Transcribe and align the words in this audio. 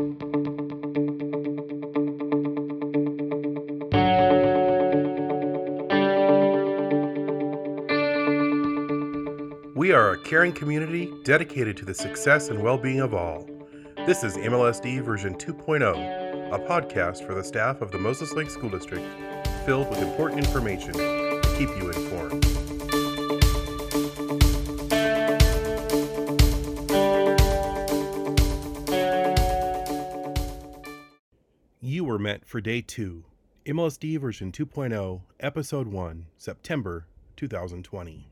We 0.00 0.06
are 9.92 10.12
a 10.12 10.18
caring 10.18 10.52
community 10.52 11.12
dedicated 11.24 11.76
to 11.78 11.84
the 11.84 11.92
success 11.92 12.48
and 12.48 12.62
well 12.62 12.78
being 12.78 13.00
of 13.00 13.12
all. 13.12 13.46
This 14.06 14.24
is 14.24 14.38
MLSD 14.38 15.02
version 15.02 15.34
2.0, 15.34 16.54
a 16.54 16.58
podcast 16.60 17.26
for 17.26 17.34
the 17.34 17.44
staff 17.44 17.82
of 17.82 17.90
the 17.90 17.98
Moses 17.98 18.32
Lake 18.32 18.48
School 18.48 18.70
District 18.70 19.04
filled 19.66 19.90
with 19.90 20.00
important 20.00 20.40
information 20.40 20.94
to 20.94 21.42
keep 21.58 21.68
you 21.76 21.90
informed. 21.90 22.89
Meant 32.20 32.46
for 32.46 32.60
day 32.60 32.82
two, 32.82 33.24
MLSD 33.64 34.20
version 34.20 34.52
2.0, 34.52 35.22
episode 35.40 35.88
1, 35.88 36.26
September 36.36 37.06
2020. 37.38 38.28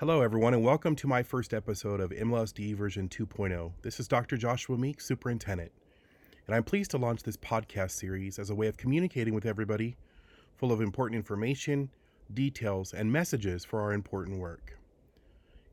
Hello, 0.00 0.22
everyone, 0.22 0.54
and 0.54 0.64
welcome 0.64 0.96
to 0.96 1.06
my 1.06 1.22
first 1.22 1.52
episode 1.52 2.00
of 2.00 2.12
MLSD 2.12 2.74
version 2.74 3.10
2.0. 3.10 3.72
This 3.82 4.00
is 4.00 4.08
Dr. 4.08 4.38
Joshua 4.38 4.78
Meek, 4.78 5.02
Superintendent, 5.02 5.70
and 6.46 6.56
I'm 6.56 6.64
pleased 6.64 6.92
to 6.92 6.96
launch 6.96 7.24
this 7.24 7.36
podcast 7.36 7.90
series 7.90 8.38
as 8.38 8.48
a 8.48 8.54
way 8.54 8.68
of 8.68 8.78
communicating 8.78 9.34
with 9.34 9.44
everybody, 9.44 9.98
full 10.56 10.72
of 10.72 10.80
important 10.80 11.18
information, 11.18 11.90
details, 12.32 12.94
and 12.94 13.12
messages 13.12 13.66
for 13.66 13.82
our 13.82 13.92
important 13.92 14.38
work. 14.38 14.78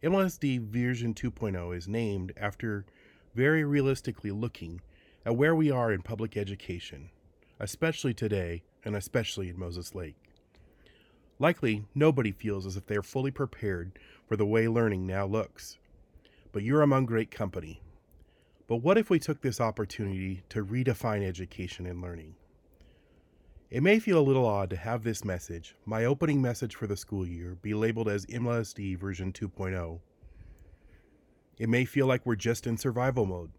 MLSD 0.04 0.60
version 0.60 1.14
2.0 1.14 1.78
is 1.78 1.88
named 1.88 2.34
after 2.36 2.86
very 3.36 3.64
realistically 3.64 4.32
looking 4.32 4.82
at 5.26 5.36
where 5.36 5.56
we 5.56 5.70
are 5.70 5.92
in 5.92 6.02
public 6.02 6.36
education, 6.36 7.10
especially 7.60 8.14
today 8.14 8.64
and 8.84 8.96
especially 8.96 9.50
in 9.50 9.60
Moses 9.60 9.94
Lake. 9.94 10.16
Likely, 11.40 11.86
nobody 11.96 12.32
feels 12.32 12.66
as 12.66 12.78
if 12.78 12.86
they 12.86 12.96
are 12.96 13.04
fully 13.04 13.32
prepared 13.32 13.98
for 14.28 14.36
the 14.36 14.46
way 14.46 14.68
learning 14.68 15.08
now 15.08 15.26
looks. 15.26 15.78
But 16.52 16.64
you're 16.64 16.82
among 16.82 17.06
great 17.06 17.32
company. 17.32 17.82
But 18.68 18.78
what 18.78 18.98
if 18.98 19.10
we 19.10 19.20
took 19.20 19.42
this 19.42 19.60
opportunity 19.60 20.44
to 20.50 20.64
redefine 20.64 21.26
education 21.26 21.86
and 21.86 22.02
learning? 22.02 22.36
It 23.72 23.82
may 23.82 24.00
feel 24.00 24.20
a 24.20 24.22
little 24.22 24.46
odd 24.46 24.70
to 24.72 24.76
have 24.76 25.04
this 25.04 25.24
message, 25.24 25.76
my 25.86 26.04
opening 26.04 26.42
message 26.42 26.76
for 26.76 26.88
the 26.88 26.98
school 26.98 27.26
year, 27.26 27.58
be 27.62 27.74
labeled 27.74 28.10
as 28.10 28.26
MLSD 28.26 28.98
version 28.98 29.32
2.0. 29.32 30.00
It 31.58 31.70
may 31.70 31.86
feel 31.86 32.06
like 32.06 32.26
we're 32.26 32.36
just 32.36 32.68
in 32.68 32.78
survival 32.78 33.26
mode, 33.26 33.52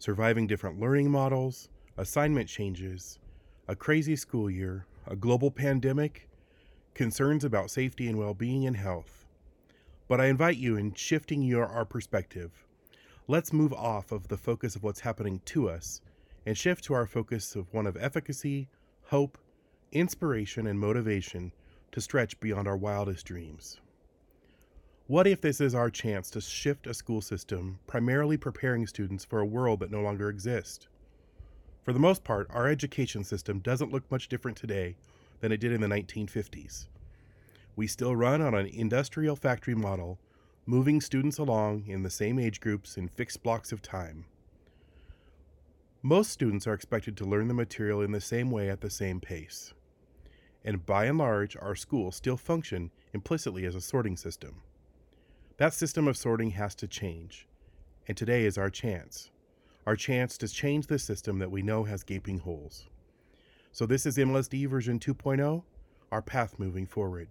surviving 0.00 0.46
different 0.46 0.80
learning 0.80 1.10
models, 1.10 1.68
assignment 1.98 2.48
changes, 2.48 3.18
a 3.68 3.76
crazy 3.76 4.16
school 4.16 4.50
year, 4.50 4.86
a 5.06 5.14
global 5.14 5.50
pandemic, 5.50 6.26
concerns 6.94 7.44
about 7.44 7.70
safety 7.70 8.08
and 8.08 8.18
well 8.18 8.32
being 8.32 8.66
and 8.66 8.76
health. 8.76 9.26
But 10.08 10.18
I 10.18 10.26
invite 10.26 10.56
you 10.56 10.76
in 10.76 10.94
shifting 10.94 11.42
your 11.42 11.66
our 11.66 11.84
perspective. 11.84 12.64
Let's 13.28 13.52
move 13.52 13.74
off 13.74 14.10
of 14.10 14.28
the 14.28 14.38
focus 14.38 14.74
of 14.74 14.82
what's 14.82 15.00
happening 15.00 15.42
to 15.44 15.68
us 15.68 16.00
and 16.46 16.56
shift 16.56 16.82
to 16.84 16.94
our 16.94 17.06
focus 17.06 17.54
of 17.54 17.72
one 17.72 17.86
of 17.86 17.98
efficacy, 17.98 18.68
hope, 19.02 19.36
inspiration, 19.92 20.66
and 20.66 20.80
motivation 20.80 21.52
to 21.92 22.00
stretch 22.00 22.40
beyond 22.40 22.66
our 22.66 22.76
wildest 22.76 23.26
dreams. 23.26 23.80
What 25.10 25.26
if 25.26 25.40
this 25.40 25.60
is 25.60 25.74
our 25.74 25.90
chance 25.90 26.30
to 26.30 26.40
shift 26.40 26.86
a 26.86 26.94
school 26.94 27.20
system 27.20 27.80
primarily 27.88 28.36
preparing 28.36 28.86
students 28.86 29.24
for 29.24 29.40
a 29.40 29.44
world 29.44 29.80
that 29.80 29.90
no 29.90 30.00
longer 30.02 30.28
exists? 30.28 30.86
For 31.82 31.92
the 31.92 31.98
most 31.98 32.22
part, 32.22 32.46
our 32.50 32.68
education 32.68 33.24
system 33.24 33.58
doesn't 33.58 33.90
look 33.90 34.08
much 34.08 34.28
different 34.28 34.56
today 34.56 34.94
than 35.40 35.50
it 35.50 35.58
did 35.58 35.72
in 35.72 35.80
the 35.80 35.88
1950s. 35.88 36.86
We 37.74 37.88
still 37.88 38.14
run 38.14 38.40
on 38.40 38.54
an 38.54 38.66
industrial 38.66 39.34
factory 39.34 39.74
model, 39.74 40.20
moving 40.64 41.00
students 41.00 41.38
along 41.38 41.88
in 41.88 42.04
the 42.04 42.08
same 42.08 42.38
age 42.38 42.60
groups 42.60 42.96
in 42.96 43.08
fixed 43.08 43.42
blocks 43.42 43.72
of 43.72 43.82
time. 43.82 44.26
Most 46.02 46.30
students 46.30 46.68
are 46.68 46.74
expected 46.74 47.16
to 47.16 47.24
learn 47.24 47.48
the 47.48 47.54
material 47.54 48.00
in 48.00 48.12
the 48.12 48.20
same 48.20 48.48
way 48.48 48.70
at 48.70 48.80
the 48.80 48.90
same 48.90 49.18
pace. 49.18 49.74
And 50.64 50.86
by 50.86 51.06
and 51.06 51.18
large, 51.18 51.56
our 51.56 51.74
schools 51.74 52.14
still 52.14 52.36
function 52.36 52.92
implicitly 53.12 53.66
as 53.66 53.74
a 53.74 53.80
sorting 53.80 54.16
system. 54.16 54.62
That 55.60 55.74
system 55.74 56.08
of 56.08 56.16
sorting 56.16 56.52
has 56.52 56.74
to 56.76 56.88
change, 56.88 57.46
and 58.08 58.16
today 58.16 58.46
is 58.46 58.56
our 58.56 58.70
chance. 58.70 59.30
Our 59.86 59.94
chance 59.94 60.38
to 60.38 60.48
change 60.48 60.86
the 60.86 60.98
system 60.98 61.38
that 61.38 61.50
we 61.50 61.60
know 61.60 61.84
has 61.84 62.02
gaping 62.02 62.38
holes. 62.38 62.86
So, 63.70 63.84
this 63.84 64.06
is 64.06 64.16
MLSD 64.16 64.66
version 64.70 64.98
2.0, 64.98 65.62
our 66.10 66.22
path 66.22 66.58
moving 66.58 66.86
forward. 66.86 67.28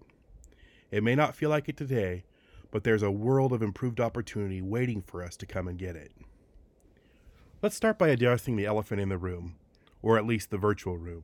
It 0.91 1.01
may 1.01 1.15
not 1.15 1.35
feel 1.35 1.49
like 1.49 1.69
it 1.69 1.75
today, 1.75 2.23
but 2.69 2.83
there's 2.83 3.01
a 3.01 3.09
world 3.09 3.51
of 3.51 3.63
improved 3.63 3.99
opportunity 3.99 4.61
waiting 4.61 5.01
for 5.01 5.23
us 5.23 5.35
to 5.37 5.47
come 5.47 5.67
and 5.67 5.79
get 5.79 5.95
it. 5.95 6.11
Let's 7.63 7.75
start 7.75 7.97
by 7.97 8.09
addressing 8.09 8.57
the 8.57 8.67
elephant 8.67 9.01
in 9.01 9.09
the 9.09 9.17
room, 9.17 9.55
or 10.03 10.19
at 10.19 10.27
least 10.27 10.51
the 10.51 10.59
virtual 10.59 10.99
room. 10.99 11.23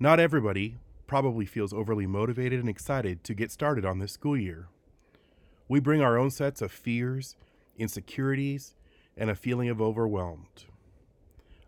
Not 0.00 0.18
everybody 0.18 0.78
probably 1.06 1.46
feels 1.46 1.72
overly 1.72 2.08
motivated 2.08 2.58
and 2.58 2.68
excited 2.68 3.22
to 3.22 3.32
get 3.32 3.52
started 3.52 3.84
on 3.84 4.00
this 4.00 4.10
school 4.10 4.36
year. 4.36 4.66
We 5.70 5.78
bring 5.78 6.02
our 6.02 6.18
own 6.18 6.30
sets 6.30 6.62
of 6.62 6.72
fears, 6.72 7.36
insecurities, 7.78 8.74
and 9.16 9.30
a 9.30 9.36
feeling 9.36 9.68
of 9.68 9.80
overwhelmed. 9.80 10.64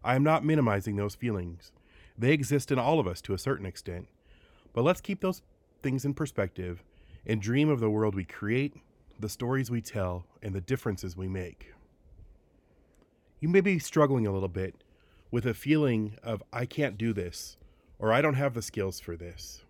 I 0.03 0.17
am 0.17 0.25
not 0.25 0.45
minimizing 0.45 0.97
those 0.97 1.15
feelings. 1.15 1.71
They 2.19 2.33
exist 2.33 2.73
in 2.73 2.81
all 2.81 2.99
of 2.99 3.07
us 3.07 3.21
to 3.21 3.33
a 3.33 3.39
certain 3.39 3.65
extent. 3.65 4.09
But 4.73 4.83
let's 4.83 5.01
keep 5.01 5.21
those 5.21 5.43
things 5.85 6.05
in 6.05 6.15
perspective 6.15 6.83
and 7.25 7.41
dream 7.41 7.69
of 7.69 7.79
the 7.79 7.91
world 7.91 8.17
we 8.17 8.25
create, 8.25 8.75
the 9.21 9.29
stories 9.29 9.71
we 9.71 9.81
tell, 9.81 10.27
and 10.43 10.53
the 10.53 10.61
differences 10.61 11.17
we 11.17 11.29
make. 11.29 11.73
You 13.39 13.49
may 13.49 13.61
be 13.61 13.79
struggling 13.79 14.27
a 14.27 14.33
little 14.33 14.49
bit 14.49 14.83
with 15.31 15.47
a 15.47 15.55
feeling 15.55 16.17
of, 16.25 16.43
I 16.53 16.67
can't 16.67 16.99
do 16.99 17.13
this, 17.13 17.57
or 18.01 18.13
I 18.13 18.21
don't 18.21 18.35
have 18.35 18.55
the 18.55 18.63
skills 18.63 18.99
for 18.99 19.17
this. 19.17 19.62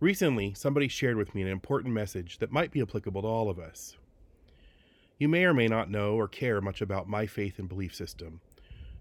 Recently, 0.00 0.54
somebody 0.54 0.88
shared 0.88 1.18
with 1.18 1.34
me 1.34 1.42
an 1.42 1.48
important 1.48 1.92
message 1.92 2.38
that 2.38 2.50
might 2.50 2.70
be 2.70 2.80
applicable 2.80 3.20
to 3.20 3.28
all 3.28 3.50
of 3.50 3.58
us. 3.58 3.98
You 5.18 5.28
may 5.28 5.44
or 5.44 5.52
may 5.52 5.68
not 5.68 5.90
know 5.90 6.14
or 6.14 6.26
care 6.26 6.62
much 6.62 6.80
about 6.80 7.06
my 7.06 7.26
faith 7.26 7.58
and 7.58 7.68
belief 7.68 7.94
system, 7.94 8.40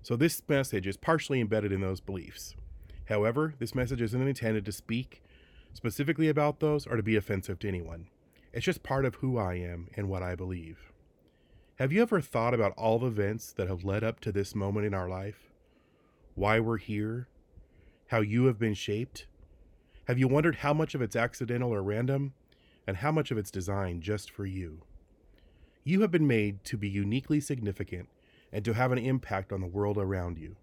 so 0.04 0.18
this 0.18 0.42
message 0.50 0.86
is 0.86 0.98
partially 0.98 1.40
embedded 1.40 1.72
in 1.72 1.80
those 1.80 2.02
beliefs. 2.02 2.54
However, 3.06 3.54
this 3.60 3.74
message 3.74 4.02
isn't 4.02 4.28
intended 4.28 4.66
to 4.66 4.74
speak 4.74 5.24
specifically 5.74 6.28
about 6.28 6.60
those 6.60 6.86
or 6.86 6.98
to 6.98 7.04
be 7.04 7.16
offensive 7.16 7.60
to 7.60 7.68
anyone. 7.70 8.08
It's 8.52 8.66
just 8.66 8.84
part 8.84 9.06
of 9.06 9.16
who 9.16 9.38
I 9.38 9.54
am 9.54 9.88
and 9.96 10.10
what 10.10 10.22
I 10.22 10.36
believe. 10.36 10.92
Have 11.76 11.94
you 11.94 12.02
ever 12.02 12.20
thought 12.20 12.54
about 12.54 12.74
all 12.76 13.00
the 13.00 13.08
events 13.08 13.54
that 13.54 13.70
have 13.70 13.86
led 13.86 14.04
up 14.04 14.20
to 14.22 14.34
this 14.34 14.54
moment 14.54 14.86
in 14.86 14.94
our 14.94 15.08
life? 15.08 15.50
Why 16.36 16.60
we're 16.60 16.78
here? 16.78 17.30
How 18.08 18.20
you 18.20 18.46
have 18.46 18.60
been 18.60 18.74
shaped? 18.74 19.28
Have 20.10 20.18
you 20.18 20.28
wondered 20.28 20.56
how 20.56 20.74
much 20.74 20.96
of 20.96 21.04
it's 21.04 21.16
accidental 21.16 21.72
or 21.72 21.84
random, 21.84 22.34
and 22.88 22.98
how 22.98 23.12
much 23.12 23.30
of 23.30 23.38
it's 23.38 23.52
designed 23.52 24.02
just 24.02 24.32
for 24.32 24.44
you? 24.44 24.82
You 25.84 26.02
have 26.02 26.10
been 26.10 26.26
made 26.26 26.64
to 26.64 26.78
be 26.78 26.90
uniquely 26.90 27.40
significant 27.40 28.10
and 28.52 28.66
to 28.66 28.74
have 28.74 28.92
an 28.92 28.98
impact 28.98 29.54
on 29.54 29.62
the 29.62 29.68
world 29.68 30.00
around 30.00 30.40
you. 30.40 30.56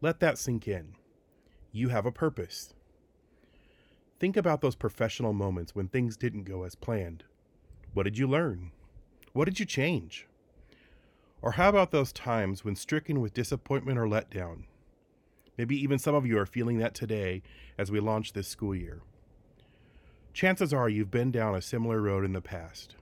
Let 0.00 0.20
that 0.20 0.38
sink 0.38 0.68
in. 0.68 0.94
You 1.72 1.88
have 1.88 2.06
a 2.06 2.12
purpose. 2.12 2.72
Think 4.20 4.36
about 4.36 4.60
those 4.60 4.76
professional 4.76 5.32
moments 5.32 5.74
when 5.74 5.88
things 5.88 6.16
didn't 6.16 6.44
go 6.44 6.62
as 6.62 6.76
planned. 6.76 7.24
What 7.94 8.04
did 8.04 8.16
you 8.16 8.28
learn? 8.28 8.70
What 9.32 9.46
did 9.46 9.58
you 9.58 9.66
change? 9.66 10.28
Or 11.42 11.50
how 11.50 11.68
about 11.68 11.90
those 11.90 12.12
times 12.12 12.64
when 12.64 12.76
stricken 12.76 13.20
with 13.20 13.34
disappointment 13.34 13.98
or 13.98 14.06
letdown? 14.06 14.66
Maybe 15.58 15.76
even 15.82 15.98
some 15.98 16.14
of 16.14 16.24
you 16.24 16.38
are 16.38 16.46
feeling 16.46 16.78
that 16.78 16.94
today 16.94 17.42
as 17.76 17.90
we 17.90 17.98
launch 17.98 18.32
this 18.32 18.46
school 18.46 18.74
year. 18.74 19.02
Chances 20.32 20.72
are 20.72 20.88
you've 20.88 21.10
been 21.10 21.32
down 21.32 21.56
a 21.56 21.60
similar 21.60 22.00
road 22.00 22.24
in 22.24 22.32
the 22.32 22.40
past. 22.40 22.94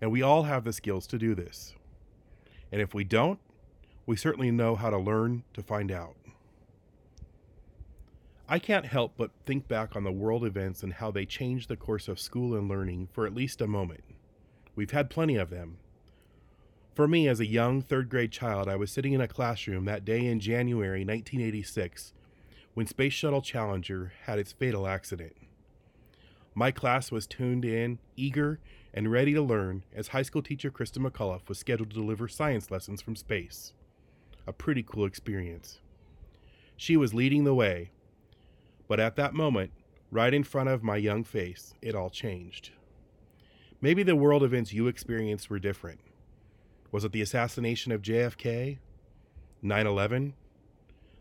And 0.00 0.10
we 0.10 0.22
all 0.22 0.44
have 0.44 0.64
the 0.64 0.72
skills 0.72 1.06
to 1.08 1.18
do 1.18 1.34
this. 1.34 1.74
And 2.72 2.80
if 2.80 2.94
we 2.94 3.04
don't, 3.04 3.38
we 4.06 4.16
certainly 4.16 4.50
know 4.50 4.74
how 4.74 4.88
to 4.88 4.96
learn 4.96 5.44
to 5.52 5.62
find 5.62 5.92
out. 5.92 6.16
I 8.48 8.58
can't 8.58 8.86
help 8.86 9.12
but 9.18 9.30
think 9.44 9.68
back 9.68 9.94
on 9.94 10.02
the 10.02 10.10
world 10.10 10.44
events 10.44 10.82
and 10.82 10.94
how 10.94 11.10
they 11.10 11.26
changed 11.26 11.68
the 11.68 11.76
course 11.76 12.08
of 12.08 12.18
school 12.18 12.56
and 12.56 12.68
learning 12.68 13.08
for 13.12 13.26
at 13.26 13.34
least 13.34 13.60
a 13.60 13.66
moment. 13.66 14.02
We've 14.74 14.90
had 14.90 15.10
plenty 15.10 15.36
of 15.36 15.50
them. 15.50 15.76
For 17.00 17.08
me, 17.08 17.28
as 17.28 17.40
a 17.40 17.46
young 17.46 17.80
third 17.80 18.10
grade 18.10 18.30
child, 18.30 18.68
I 18.68 18.76
was 18.76 18.92
sitting 18.92 19.14
in 19.14 19.22
a 19.22 19.26
classroom 19.26 19.86
that 19.86 20.04
day 20.04 20.26
in 20.26 20.38
January 20.38 21.00
1986 21.00 22.12
when 22.74 22.86
Space 22.86 23.14
Shuttle 23.14 23.40
Challenger 23.40 24.12
had 24.24 24.38
its 24.38 24.52
fatal 24.52 24.86
accident. 24.86 25.34
My 26.54 26.70
class 26.70 27.10
was 27.10 27.26
tuned 27.26 27.64
in, 27.64 28.00
eager, 28.18 28.60
and 28.92 29.10
ready 29.10 29.32
to 29.32 29.40
learn 29.40 29.82
as 29.94 30.08
high 30.08 30.20
school 30.20 30.42
teacher 30.42 30.70
Christa 30.70 30.98
McAuliffe 30.98 31.48
was 31.48 31.58
scheduled 31.58 31.88
to 31.88 31.96
deliver 31.96 32.28
science 32.28 32.70
lessons 32.70 33.00
from 33.00 33.16
space. 33.16 33.72
A 34.46 34.52
pretty 34.52 34.82
cool 34.82 35.06
experience. 35.06 35.80
She 36.76 36.98
was 36.98 37.14
leading 37.14 37.44
the 37.44 37.54
way, 37.54 37.92
but 38.88 39.00
at 39.00 39.16
that 39.16 39.32
moment, 39.32 39.70
right 40.10 40.34
in 40.34 40.44
front 40.44 40.68
of 40.68 40.82
my 40.82 40.98
young 40.98 41.24
face, 41.24 41.72
it 41.80 41.94
all 41.94 42.10
changed. 42.10 42.72
Maybe 43.80 44.02
the 44.02 44.16
world 44.16 44.42
events 44.42 44.74
you 44.74 44.86
experienced 44.86 45.48
were 45.48 45.58
different. 45.58 46.00
Was 46.92 47.04
it 47.04 47.12
the 47.12 47.22
assassination 47.22 47.92
of 47.92 48.02
JFK? 48.02 48.78
9 49.62 49.86
11? 49.86 50.34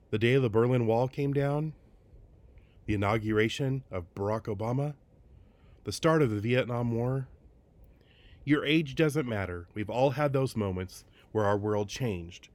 The 0.10 0.18
day 0.18 0.38
the 0.38 0.50
Berlin 0.50 0.88
Wall 0.88 1.07
came 1.07 1.33
down? 1.33 1.74
The 2.88 2.95
inauguration 2.95 3.83
of 3.92 4.13
Barack 4.16 4.44
Obama? 4.44 4.95
The 5.83 5.92
start 5.92 6.24
of 6.24 6.31
the 6.31 6.39
Vietnam 6.39 6.92
War? 6.92 7.27
Your 8.44 8.66
age 8.66 8.95
doesn't 8.95 9.27
matter. 9.27 9.68
We've 9.75 9.92
all 9.92 10.12
had 10.12 10.33
those 10.33 10.56
moments 10.56 11.06
where 11.31 11.45
our 11.45 11.57
world 11.57 11.88
changed. 11.88 12.50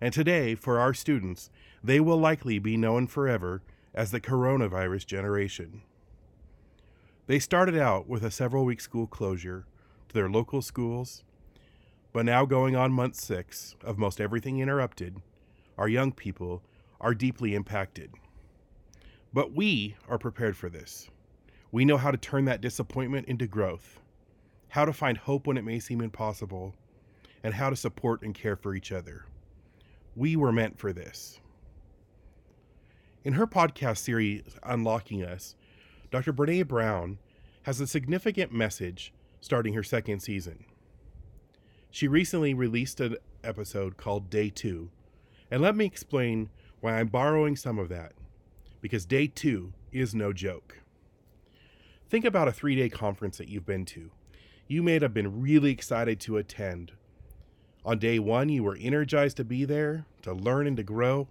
And 0.00 0.14
today, 0.14 0.54
for 0.54 0.78
our 0.78 0.94
students, 0.94 1.50
they 1.82 1.98
will 1.98 2.18
likely 2.18 2.60
be 2.60 2.76
known 2.76 3.08
forever 3.08 3.62
as 3.92 4.12
the 4.12 4.20
coronavirus 4.20 5.06
generation. 5.06 5.82
They 7.26 7.40
started 7.40 7.76
out 7.76 8.08
with 8.08 8.24
a 8.24 8.30
several 8.30 8.64
week 8.64 8.80
school 8.80 9.08
closure 9.08 9.64
to 10.08 10.14
their 10.14 10.30
local 10.30 10.62
schools, 10.62 11.24
but 12.12 12.24
now 12.24 12.44
going 12.44 12.76
on 12.76 12.92
month 12.92 13.16
six 13.16 13.76
of 13.84 13.98
most 13.98 14.20
everything 14.20 14.58
interrupted, 14.58 15.16
our 15.78 15.88
young 15.88 16.12
people 16.12 16.62
are 17.00 17.14
deeply 17.14 17.54
impacted. 17.54 18.12
But 19.32 19.52
we 19.52 19.96
are 20.08 20.18
prepared 20.18 20.56
for 20.56 20.68
this. 20.68 21.08
We 21.70 21.84
know 21.84 21.96
how 21.96 22.10
to 22.10 22.18
turn 22.18 22.44
that 22.44 22.60
disappointment 22.60 23.28
into 23.28 23.46
growth 23.46 23.98
how 24.72 24.86
to 24.86 24.92
find 24.92 25.18
hope 25.18 25.46
when 25.46 25.58
it 25.58 25.64
may 25.66 25.78
seem 25.78 26.00
impossible, 26.00 26.74
and 27.44 27.52
how 27.52 27.68
to 27.68 27.76
support 27.76 28.22
and 28.22 28.34
care 28.34 28.56
for 28.56 28.74
each 28.74 28.90
other. 28.90 29.26
We 30.16 30.34
were 30.34 30.50
meant 30.50 30.78
for 30.78 30.94
this. 30.94 31.40
In 33.22 33.34
her 33.34 33.46
podcast 33.46 33.98
series, 33.98 34.56
Unlocking 34.62 35.22
Us, 35.22 35.56
Dr. 36.10 36.32
Brene 36.32 36.66
Brown 36.66 37.18
has 37.64 37.82
a 37.82 37.86
significant 37.86 38.50
message 38.50 39.12
starting 39.42 39.74
her 39.74 39.82
second 39.82 40.20
season. 40.20 40.64
She 41.92 42.08
recently 42.08 42.52
released 42.52 43.00
an 43.00 43.18
episode 43.44 43.96
called 43.96 44.28
Day 44.28 44.50
2, 44.50 44.90
and 45.52 45.62
let 45.62 45.76
me 45.76 45.84
explain 45.84 46.50
why 46.80 46.98
I'm 46.98 47.06
borrowing 47.06 47.54
some 47.54 47.78
of 47.78 47.88
that, 47.90 48.14
because 48.80 49.06
Day 49.06 49.28
2 49.28 49.72
is 49.92 50.12
no 50.12 50.32
joke. 50.32 50.78
Think 52.08 52.24
about 52.24 52.48
a 52.48 52.52
three 52.52 52.74
day 52.74 52.88
conference 52.88 53.38
that 53.38 53.48
you've 53.48 53.64
been 53.64 53.84
to 53.86 54.10
you 54.72 54.82
may 54.82 54.98
have 54.98 55.12
been 55.12 55.42
really 55.42 55.70
excited 55.70 56.18
to 56.18 56.38
attend. 56.38 56.92
On 57.84 57.98
day 57.98 58.18
one, 58.18 58.48
you 58.48 58.62
were 58.62 58.78
energized 58.80 59.36
to 59.36 59.44
be 59.44 59.66
there, 59.66 60.06
to 60.22 60.32
learn 60.32 60.66
and 60.66 60.78
to 60.78 60.82
grow. 60.82 61.28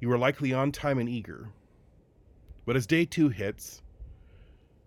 You 0.00 0.08
were 0.08 0.16
likely 0.16 0.54
on 0.54 0.72
time 0.72 0.98
and 0.98 1.06
eager. 1.06 1.50
But 2.64 2.76
as 2.76 2.86
day 2.86 3.04
two 3.04 3.28
hits, 3.28 3.82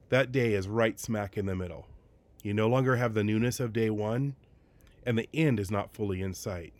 that 0.10 0.32
day 0.32 0.54
is 0.54 0.68
right 0.68 1.00
smack 1.00 1.38
in 1.38 1.46
the 1.46 1.56
middle. 1.56 1.88
You 2.42 2.56
no 2.56 2.68
longer 2.68 2.96
have 2.96 3.14
the 3.14 3.24
newness 3.24 3.60
of 3.60 3.72
day 3.72 3.92
one, 3.92 4.36
and 5.10 5.18
the 5.18 5.28
end 5.34 5.60
is 5.60 5.72
not 5.72 5.92
fully 5.92 6.22
in 6.22 6.36
sight. 6.36 6.72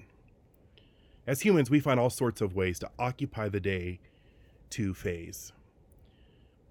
As 1.26 1.42
humans, 1.42 1.72
we 1.72 1.80
find 1.80 2.00
all 2.00 2.12
sorts 2.12 2.42
of 2.42 2.56
ways 2.56 2.78
to 2.78 2.92
occupy 3.00 3.50
the 3.50 3.60
day 3.60 4.00
two 4.70 4.94
phase. 4.94 5.52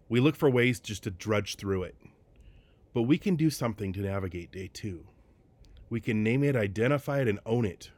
We 0.08 0.20
look 0.20 0.36
for 0.36 0.48
ways 0.48 0.78
just 0.78 1.02
to 1.02 1.10
drudge 1.10 1.56
through 1.56 1.82
it. 1.82 1.96
But 2.94 3.02
we 3.02 3.18
can 3.18 3.34
do 3.34 3.50
something 3.50 3.92
to 3.94 4.02
navigate 4.02 4.52
day 4.52 4.70
two. 4.72 5.08
We 5.90 6.00
can 6.00 6.22
name 6.22 6.44
it, 6.44 6.54
identify 6.54 7.22
it, 7.22 7.26
and 7.26 7.40
own 7.44 7.64
it. 7.64 7.90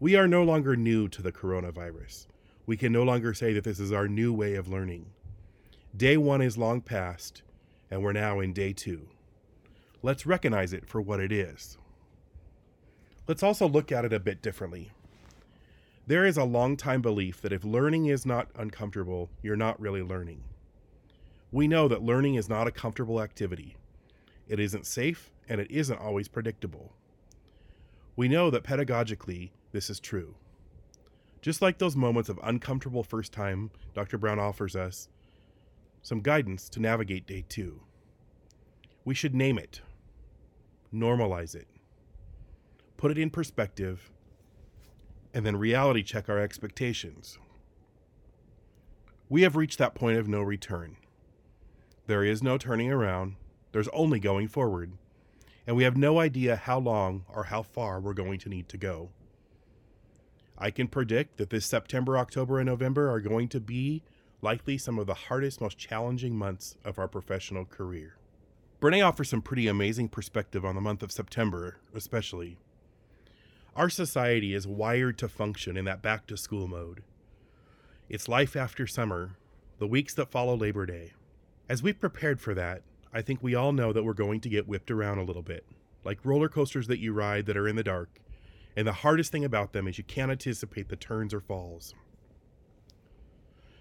We 0.00 0.16
are 0.16 0.26
no 0.26 0.42
longer 0.42 0.74
new 0.74 1.06
to 1.08 1.20
the 1.20 1.32
coronavirus. 1.32 2.28
We 2.64 2.78
can 2.78 2.94
no 2.94 3.02
longer 3.02 3.34
say 3.34 3.52
that 3.52 3.64
this 3.64 3.78
is 3.78 3.92
our 3.92 4.08
new 4.08 4.32
way 4.32 4.54
of 4.54 4.68
learning. 4.68 5.04
Day 5.94 6.16
one 6.16 6.40
is 6.40 6.56
long 6.56 6.80
past, 6.80 7.42
and 7.90 8.02
we're 8.02 8.12
now 8.14 8.40
in 8.40 8.54
day 8.54 8.72
two. 8.72 9.06
Let's 10.00 10.24
recognize 10.24 10.72
it 10.72 10.88
for 10.88 11.02
what 11.02 11.20
it 11.20 11.30
is. 11.30 11.76
Let's 13.28 13.42
also 13.42 13.68
look 13.68 13.92
at 13.92 14.06
it 14.06 14.12
a 14.14 14.18
bit 14.18 14.40
differently. 14.40 14.90
There 16.06 16.24
is 16.24 16.38
a 16.38 16.44
long 16.44 16.78
time 16.78 17.02
belief 17.02 17.42
that 17.42 17.52
if 17.52 17.62
learning 17.62 18.06
is 18.06 18.24
not 18.24 18.48
uncomfortable, 18.56 19.28
you're 19.42 19.54
not 19.54 19.78
really 19.78 20.02
learning. 20.02 20.42
We 21.52 21.68
know 21.68 21.88
that 21.88 22.02
learning 22.02 22.36
is 22.36 22.48
not 22.48 22.66
a 22.66 22.72
comfortable 22.72 23.20
activity. 23.20 23.76
It 24.48 24.58
isn't 24.58 24.86
safe, 24.86 25.30
and 25.46 25.60
it 25.60 25.70
isn't 25.70 26.00
always 26.00 26.26
predictable. 26.26 26.94
We 28.16 28.28
know 28.28 28.48
that 28.48 28.64
pedagogically, 28.64 29.50
this 29.72 29.90
is 29.90 30.00
true. 30.00 30.34
Just 31.42 31.60
like 31.60 31.76
those 31.76 31.94
moments 31.94 32.30
of 32.30 32.40
uncomfortable 32.42 33.02
first 33.02 33.30
time, 33.32 33.70
Dr. 33.92 34.16
Brown 34.16 34.38
offers 34.38 34.74
us 34.74 35.10
some 36.00 36.20
guidance 36.20 36.70
to 36.70 36.80
navigate 36.80 37.26
day 37.26 37.44
two. 37.46 37.82
We 39.04 39.14
should 39.14 39.34
name 39.34 39.58
it, 39.58 39.82
normalize 40.92 41.54
it, 41.54 41.68
put 42.98 43.12
it 43.12 43.16
in 43.16 43.30
perspective, 43.30 44.10
and 45.32 45.46
then 45.46 45.56
reality 45.56 46.02
check 46.02 46.28
our 46.28 46.38
expectations. 46.38 47.38
We 49.30 49.42
have 49.42 49.56
reached 49.56 49.78
that 49.78 49.94
point 49.94 50.18
of 50.18 50.28
no 50.28 50.42
return. 50.42 50.96
There 52.06 52.24
is 52.24 52.42
no 52.42 52.58
turning 52.58 52.90
around, 52.90 53.36
there's 53.72 53.88
only 53.88 54.18
going 54.18 54.48
forward. 54.48 54.92
And 55.66 55.76
we 55.76 55.84
have 55.84 55.96
no 55.96 56.18
idea 56.18 56.56
how 56.56 56.78
long 56.78 57.24
or 57.28 57.44
how 57.44 57.62
far 57.62 58.00
we're 58.00 58.14
going 58.14 58.38
to 58.40 58.48
need 58.48 58.68
to 58.70 58.78
go. 58.78 59.10
I 60.56 60.70
can 60.70 60.88
predict 60.88 61.36
that 61.36 61.50
this 61.50 61.66
September, 61.66 62.18
October, 62.18 62.58
and 62.58 62.66
November 62.66 63.10
are 63.10 63.20
going 63.20 63.48
to 63.48 63.60
be 63.60 64.02
likely 64.42 64.76
some 64.76 64.98
of 64.98 65.06
the 65.06 65.14
hardest, 65.14 65.60
most 65.60 65.78
challenging 65.78 66.34
months 66.34 66.76
of 66.84 66.98
our 66.98 67.06
professional 67.06 67.64
career. 67.64 68.16
Brene 68.80 69.06
offers 69.06 69.28
some 69.28 69.42
pretty 69.42 69.68
amazing 69.68 70.08
perspective 70.08 70.64
on 70.64 70.74
the 70.74 70.80
month 70.80 71.02
of 71.02 71.12
September, 71.12 71.76
especially. 71.94 72.58
Our 73.78 73.88
society 73.88 74.54
is 74.54 74.66
wired 74.66 75.18
to 75.18 75.28
function 75.28 75.76
in 75.76 75.84
that 75.84 76.02
back 76.02 76.26
to 76.26 76.36
school 76.36 76.66
mode. 76.66 77.04
It's 78.08 78.26
life 78.26 78.56
after 78.56 78.88
summer, 78.88 79.36
the 79.78 79.86
weeks 79.86 80.14
that 80.14 80.32
follow 80.32 80.56
Labor 80.56 80.84
Day. 80.84 81.12
As 81.68 81.80
we've 81.80 82.00
prepared 82.00 82.40
for 82.40 82.54
that, 82.54 82.82
I 83.14 83.22
think 83.22 83.40
we 83.40 83.54
all 83.54 83.70
know 83.70 83.92
that 83.92 84.02
we're 84.02 84.14
going 84.14 84.40
to 84.40 84.48
get 84.48 84.66
whipped 84.66 84.90
around 84.90 85.18
a 85.18 85.22
little 85.22 85.44
bit, 85.44 85.64
like 86.02 86.24
roller 86.24 86.48
coasters 86.48 86.88
that 86.88 86.98
you 86.98 87.12
ride 87.12 87.46
that 87.46 87.56
are 87.56 87.68
in 87.68 87.76
the 87.76 87.84
dark. 87.84 88.18
And 88.76 88.84
the 88.84 88.92
hardest 88.92 89.30
thing 89.30 89.44
about 89.44 89.72
them 89.72 89.86
is 89.86 89.96
you 89.96 90.02
can't 90.02 90.32
anticipate 90.32 90.88
the 90.88 90.96
turns 90.96 91.32
or 91.32 91.38
falls. 91.38 91.94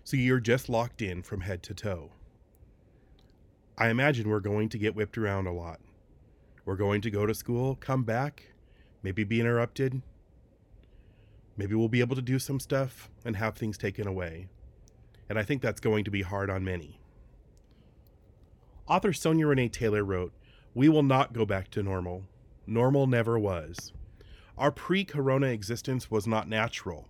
So 0.03 0.15
you're 0.15 0.39
just 0.39 0.69
locked 0.69 1.01
in 1.01 1.23
from 1.23 1.41
head 1.41 1.63
to 1.63 1.73
toe. 1.73 2.11
I 3.79 3.89
imagine 3.89 4.29
we're 4.29 4.41
going 4.41 4.69
to 4.69 4.77
get 4.77 4.95
whipped 4.95 5.17
around 5.17 5.47
a 5.47 5.53
lot. 5.53 5.79
We're 6.65 6.75
going 6.75 7.01
to 7.01 7.09
go 7.09 7.25
to 7.25 7.33
school, 7.33 7.73
come 7.73 8.03
back, 8.03 8.43
maybe 9.03 9.23
be 9.23 9.39
interrupted. 9.39 10.01
Maybe 11.55 11.75
we'll 11.75 11.87
be 11.87 12.01
able 12.01 12.15
to 12.15 12.21
do 12.21 12.39
some 12.39 12.59
stuff 12.59 13.09
and 13.25 13.35
have 13.35 13.55
things 13.55 13.77
taken 13.77 14.07
away. 14.07 14.47
And 15.29 15.39
I 15.39 15.43
think 15.43 15.61
that's 15.61 15.81
going 15.81 16.03
to 16.05 16.11
be 16.11 16.21
hard 16.21 16.49
on 16.49 16.63
many. 16.63 16.99
Author 18.87 19.11
Sonya 19.11 19.47
Renee 19.47 19.69
Taylor 19.69 20.03
wrote, 20.03 20.33
We 20.73 20.87
will 20.87 21.03
not 21.03 21.33
go 21.33 21.45
back 21.45 21.69
to 21.71 21.83
normal. 21.83 22.23
Normal 22.65 23.07
never 23.07 23.37
was. 23.37 23.91
Our 24.57 24.71
pre 24.71 25.03
corona 25.03 25.47
existence 25.47 26.09
was 26.09 26.25
not 26.25 26.47
natural. 26.47 27.07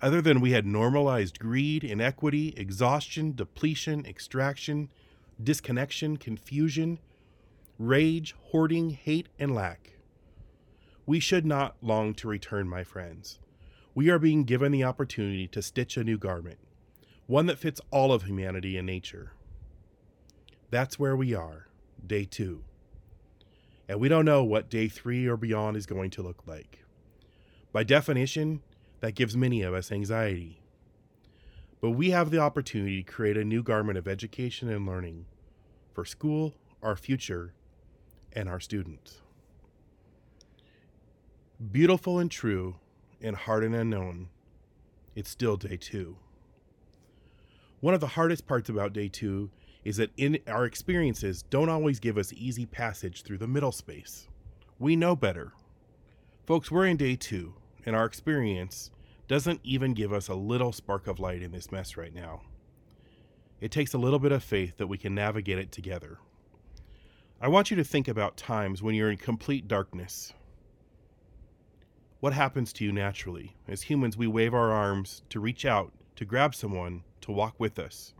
Other 0.00 0.20
than 0.20 0.40
we 0.40 0.52
had 0.52 0.66
normalized 0.66 1.38
greed, 1.38 1.84
inequity, 1.84 2.54
exhaustion, 2.56 3.34
depletion, 3.34 4.04
extraction, 4.04 4.90
disconnection, 5.42 6.16
confusion, 6.16 6.98
rage, 7.78 8.34
hoarding, 8.50 8.90
hate, 8.90 9.28
and 9.38 9.54
lack. 9.54 9.92
We 11.04 11.18
should 11.18 11.44
not 11.44 11.76
long 11.82 12.14
to 12.14 12.28
return, 12.28 12.68
my 12.68 12.84
friends. 12.84 13.38
We 13.94 14.08
are 14.08 14.18
being 14.18 14.44
given 14.44 14.72
the 14.72 14.84
opportunity 14.84 15.48
to 15.48 15.60
stitch 15.60 15.96
a 15.96 16.04
new 16.04 16.16
garment, 16.16 16.58
one 17.26 17.46
that 17.46 17.58
fits 17.58 17.80
all 17.90 18.12
of 18.12 18.22
humanity 18.22 18.76
and 18.76 18.86
nature. 18.86 19.32
That's 20.70 20.98
where 20.98 21.16
we 21.16 21.34
are, 21.34 21.66
day 22.06 22.24
two. 22.24 22.64
And 23.88 23.98
we 24.00 24.08
don't 24.08 24.24
know 24.24 24.44
what 24.44 24.70
day 24.70 24.88
three 24.88 25.26
or 25.26 25.36
beyond 25.36 25.76
is 25.76 25.86
going 25.86 26.10
to 26.10 26.22
look 26.22 26.42
like. 26.46 26.84
By 27.72 27.82
definition, 27.84 28.62
that 29.00 29.14
gives 29.14 29.36
many 29.36 29.62
of 29.62 29.74
us 29.74 29.90
anxiety. 29.90 30.62
But 31.80 31.90
we 31.90 32.10
have 32.10 32.30
the 32.30 32.38
opportunity 32.38 33.02
to 33.02 33.12
create 33.12 33.36
a 33.36 33.44
new 33.44 33.62
garment 33.62 33.98
of 33.98 34.06
education 34.06 34.68
and 34.68 34.86
learning 34.86 35.26
for 35.92 36.04
school, 36.04 36.54
our 36.80 36.94
future, 36.94 37.54
and 38.32 38.48
our 38.48 38.60
students. 38.60 39.21
Beautiful 41.70 42.18
and 42.18 42.28
true, 42.28 42.74
and 43.20 43.36
hard 43.36 43.62
and 43.62 43.72
unknown, 43.72 44.30
it's 45.14 45.30
still 45.30 45.56
day 45.56 45.76
two. 45.76 46.16
One 47.78 47.94
of 47.94 48.00
the 48.00 48.08
hardest 48.08 48.48
parts 48.48 48.68
about 48.68 48.92
day 48.92 49.06
two 49.06 49.48
is 49.84 49.98
that 49.98 50.10
in 50.16 50.40
our 50.48 50.64
experiences 50.64 51.44
don't 51.50 51.68
always 51.68 52.00
give 52.00 52.18
us 52.18 52.32
easy 52.32 52.66
passage 52.66 53.22
through 53.22 53.38
the 53.38 53.46
middle 53.46 53.70
space. 53.70 54.26
We 54.80 54.96
know 54.96 55.14
better. 55.14 55.52
Folks, 56.46 56.68
we're 56.68 56.86
in 56.86 56.96
day 56.96 57.14
two, 57.14 57.54
and 57.86 57.94
our 57.94 58.06
experience 58.06 58.90
doesn't 59.28 59.60
even 59.62 59.94
give 59.94 60.12
us 60.12 60.26
a 60.26 60.34
little 60.34 60.72
spark 60.72 61.06
of 61.06 61.20
light 61.20 61.42
in 61.42 61.52
this 61.52 61.70
mess 61.70 61.96
right 61.96 62.12
now. 62.12 62.40
It 63.60 63.70
takes 63.70 63.94
a 63.94 63.98
little 63.98 64.18
bit 64.18 64.32
of 64.32 64.42
faith 64.42 64.78
that 64.78 64.88
we 64.88 64.98
can 64.98 65.14
navigate 65.14 65.58
it 65.58 65.70
together. 65.70 66.18
I 67.40 67.46
want 67.46 67.70
you 67.70 67.76
to 67.76 67.84
think 67.84 68.08
about 68.08 68.36
times 68.36 68.82
when 68.82 68.96
you're 68.96 69.12
in 69.12 69.18
complete 69.18 69.68
darkness. 69.68 70.32
What 72.22 72.34
happens 72.34 72.72
to 72.74 72.84
you 72.84 72.92
naturally? 72.92 73.56
As 73.66 73.82
humans, 73.82 74.16
we 74.16 74.28
wave 74.28 74.54
our 74.54 74.70
arms 74.70 75.22
to 75.28 75.40
reach 75.40 75.66
out, 75.66 75.92
to 76.14 76.24
grab 76.24 76.54
someone, 76.54 77.02
to 77.22 77.32
walk 77.32 77.58
with 77.58 77.80
us, 77.80 78.14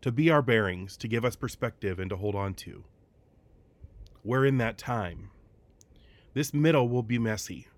to 0.00 0.10
be 0.10 0.32
our 0.32 0.42
bearings, 0.42 0.96
to 0.96 1.06
give 1.06 1.24
us 1.24 1.36
perspective, 1.36 2.00
and 2.00 2.10
to 2.10 2.16
hold 2.16 2.34
on 2.34 2.54
to. 2.54 2.82
We're 4.24 4.44
in 4.46 4.58
that 4.58 4.78
time. 4.78 5.30
This 6.34 6.52
middle 6.52 6.88
will 6.88 7.04
be 7.04 7.20
messy, 7.20 7.68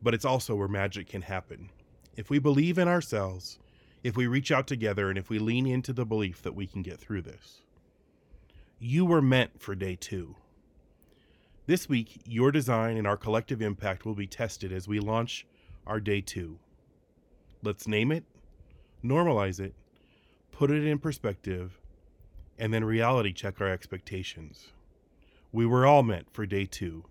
but 0.00 0.14
it's 0.14 0.24
also 0.24 0.54
where 0.54 0.68
magic 0.68 1.08
can 1.08 1.22
happen. 1.22 1.70
If 2.14 2.30
we 2.30 2.38
believe 2.38 2.78
in 2.78 2.86
ourselves, 2.86 3.58
if 4.04 4.16
we 4.16 4.28
reach 4.28 4.52
out 4.52 4.68
together, 4.68 5.08
and 5.08 5.18
if 5.18 5.28
we 5.28 5.40
lean 5.40 5.66
into 5.66 5.92
the 5.92 6.06
belief 6.06 6.40
that 6.42 6.54
we 6.54 6.68
can 6.68 6.82
get 6.82 7.00
through 7.00 7.22
this. 7.22 7.62
You 8.78 9.04
were 9.04 9.20
meant 9.20 9.60
for 9.60 9.74
day 9.74 9.96
two. 9.96 10.36
This 11.66 11.88
week, 11.88 12.20
your 12.26 12.52
design 12.52 12.98
and 12.98 13.06
our 13.06 13.16
collective 13.16 13.62
impact 13.62 14.04
will 14.04 14.14
be 14.14 14.26
tested 14.26 14.70
as 14.70 14.86
we 14.86 15.00
launch 15.00 15.46
our 15.86 15.98
day 15.98 16.20
two. 16.20 16.58
Let's 17.62 17.88
name 17.88 18.12
it, 18.12 18.24
normalize 19.02 19.60
it, 19.60 19.72
put 20.52 20.70
it 20.70 20.84
in 20.84 20.98
perspective, 20.98 21.80
and 22.58 22.74
then 22.74 22.84
reality 22.84 23.32
check 23.32 23.62
our 23.62 23.70
expectations. 23.70 24.72
We 25.52 25.64
were 25.64 25.86
all 25.86 26.02
meant 26.02 26.26
for 26.34 26.44
day 26.44 26.66
two. 26.66 27.04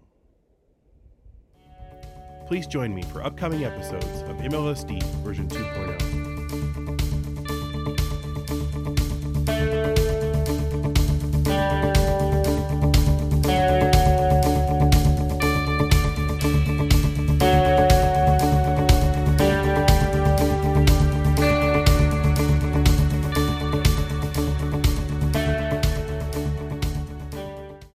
Please 2.45 2.67
join 2.67 2.93
me 2.93 3.01
for 3.01 3.23
upcoming 3.23 3.65
episodes 3.65 4.21
of 4.29 4.37
MLSD 4.37 5.01
version 5.23 5.47
2.0. 5.47 6.22